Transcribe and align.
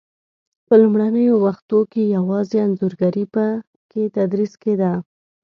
په 0.67 0.73
لومړنیو 0.81 1.35
وختو 1.45 1.79
کې 1.91 2.03
یوازې 2.15 2.57
انځورګري 2.65 3.25
په 3.33 3.45
کې 3.89 4.01
تدریس 4.15 4.53
کېده. 4.63 4.93